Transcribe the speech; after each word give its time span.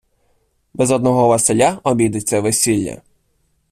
Без 0.73 0.91
одного 0.91 1.27
Василя 1.27 1.79
обійдеться 1.83 2.41
весілля. 2.41 3.01